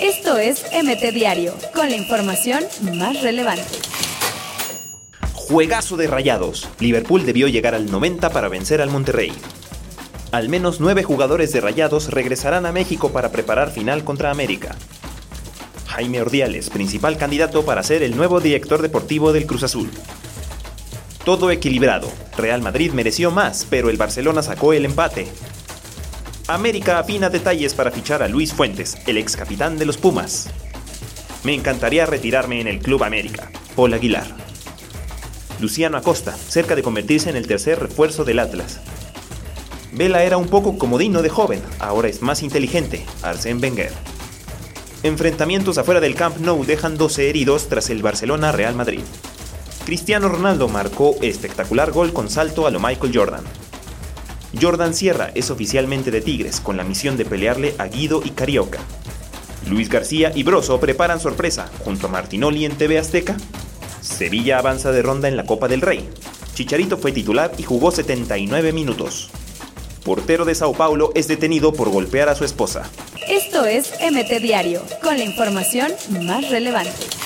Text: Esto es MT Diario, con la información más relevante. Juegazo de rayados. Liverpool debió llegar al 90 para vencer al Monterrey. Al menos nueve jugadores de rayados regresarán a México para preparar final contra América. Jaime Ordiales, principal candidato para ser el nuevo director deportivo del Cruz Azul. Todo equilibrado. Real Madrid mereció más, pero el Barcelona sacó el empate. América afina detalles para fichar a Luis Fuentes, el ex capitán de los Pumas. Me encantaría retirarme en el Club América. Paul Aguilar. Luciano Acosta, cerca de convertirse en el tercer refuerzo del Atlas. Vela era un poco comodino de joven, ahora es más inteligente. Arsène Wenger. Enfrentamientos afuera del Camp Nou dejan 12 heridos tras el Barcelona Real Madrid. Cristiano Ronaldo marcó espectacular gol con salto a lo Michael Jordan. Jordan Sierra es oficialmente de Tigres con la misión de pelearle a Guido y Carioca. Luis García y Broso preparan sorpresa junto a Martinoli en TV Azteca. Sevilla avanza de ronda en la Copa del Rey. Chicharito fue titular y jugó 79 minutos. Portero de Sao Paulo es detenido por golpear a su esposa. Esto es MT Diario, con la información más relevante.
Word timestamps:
Esto 0.00 0.38
es 0.38 0.64
MT 0.72 1.12
Diario, 1.12 1.54
con 1.74 1.88
la 1.88 1.96
información 1.96 2.64
más 2.94 3.22
relevante. 3.22 3.78
Juegazo 5.32 5.96
de 5.96 6.06
rayados. 6.06 6.68
Liverpool 6.78 7.24
debió 7.24 7.48
llegar 7.48 7.74
al 7.74 7.90
90 7.90 8.30
para 8.30 8.48
vencer 8.48 8.80
al 8.80 8.90
Monterrey. 8.90 9.32
Al 10.30 10.48
menos 10.48 10.78
nueve 10.78 11.02
jugadores 11.02 11.52
de 11.52 11.60
rayados 11.60 12.10
regresarán 12.10 12.66
a 12.66 12.72
México 12.72 13.10
para 13.12 13.32
preparar 13.32 13.70
final 13.70 14.04
contra 14.04 14.30
América. 14.30 14.76
Jaime 15.86 16.20
Ordiales, 16.20 16.68
principal 16.70 17.16
candidato 17.16 17.64
para 17.64 17.82
ser 17.82 18.02
el 18.02 18.14
nuevo 18.14 18.40
director 18.40 18.82
deportivo 18.82 19.32
del 19.32 19.46
Cruz 19.46 19.62
Azul. 19.62 19.90
Todo 21.24 21.50
equilibrado. 21.50 22.08
Real 22.36 22.62
Madrid 22.62 22.92
mereció 22.92 23.30
más, 23.30 23.66
pero 23.68 23.90
el 23.90 23.96
Barcelona 23.96 24.42
sacó 24.42 24.72
el 24.74 24.84
empate. 24.84 25.28
América 26.48 26.98
afina 26.98 27.28
detalles 27.28 27.74
para 27.74 27.90
fichar 27.90 28.22
a 28.22 28.28
Luis 28.28 28.54
Fuentes, 28.54 28.96
el 29.06 29.18
ex 29.18 29.36
capitán 29.36 29.76
de 29.76 29.84
los 29.84 29.98
Pumas. 29.98 30.48
Me 31.44 31.52
encantaría 31.52 32.06
retirarme 32.06 32.62
en 32.62 32.66
el 32.66 32.78
Club 32.78 33.04
América. 33.04 33.50
Paul 33.76 33.92
Aguilar. 33.92 34.26
Luciano 35.60 35.98
Acosta, 35.98 36.34
cerca 36.34 36.74
de 36.74 36.82
convertirse 36.82 37.28
en 37.28 37.36
el 37.36 37.46
tercer 37.46 37.78
refuerzo 37.78 38.24
del 38.24 38.38
Atlas. 38.38 38.80
Vela 39.92 40.22
era 40.22 40.38
un 40.38 40.48
poco 40.48 40.78
comodino 40.78 41.20
de 41.20 41.28
joven, 41.28 41.60
ahora 41.80 42.08
es 42.08 42.22
más 42.22 42.42
inteligente. 42.42 43.04
Arsène 43.20 43.60
Wenger. 43.60 43.92
Enfrentamientos 45.02 45.76
afuera 45.76 46.00
del 46.00 46.14
Camp 46.14 46.38
Nou 46.38 46.64
dejan 46.64 46.96
12 46.96 47.28
heridos 47.28 47.68
tras 47.68 47.90
el 47.90 48.02
Barcelona 48.02 48.52
Real 48.52 48.74
Madrid. 48.74 49.04
Cristiano 49.84 50.30
Ronaldo 50.30 50.68
marcó 50.68 51.14
espectacular 51.20 51.92
gol 51.92 52.14
con 52.14 52.30
salto 52.30 52.66
a 52.66 52.70
lo 52.70 52.80
Michael 52.80 53.12
Jordan. 53.14 53.67
Jordan 54.60 54.94
Sierra 54.94 55.30
es 55.34 55.50
oficialmente 55.50 56.10
de 56.10 56.20
Tigres 56.20 56.60
con 56.60 56.76
la 56.76 56.84
misión 56.84 57.16
de 57.16 57.24
pelearle 57.24 57.74
a 57.78 57.86
Guido 57.86 58.22
y 58.24 58.30
Carioca. 58.30 58.78
Luis 59.68 59.88
García 59.88 60.32
y 60.34 60.42
Broso 60.42 60.80
preparan 60.80 61.20
sorpresa 61.20 61.70
junto 61.84 62.06
a 62.06 62.10
Martinoli 62.10 62.64
en 62.64 62.76
TV 62.76 62.98
Azteca. 62.98 63.36
Sevilla 64.00 64.58
avanza 64.58 64.90
de 64.90 65.02
ronda 65.02 65.28
en 65.28 65.36
la 65.36 65.44
Copa 65.44 65.68
del 65.68 65.82
Rey. 65.82 66.08
Chicharito 66.54 66.96
fue 66.96 67.12
titular 67.12 67.52
y 67.58 67.62
jugó 67.62 67.90
79 67.90 68.72
minutos. 68.72 69.30
Portero 70.04 70.46
de 70.46 70.54
Sao 70.54 70.72
Paulo 70.72 71.12
es 71.14 71.28
detenido 71.28 71.72
por 71.74 71.90
golpear 71.90 72.30
a 72.30 72.34
su 72.34 72.44
esposa. 72.44 72.88
Esto 73.28 73.66
es 73.66 73.92
MT 74.00 74.40
Diario, 74.40 74.82
con 75.02 75.18
la 75.18 75.24
información 75.24 75.92
más 76.22 76.48
relevante. 76.48 77.17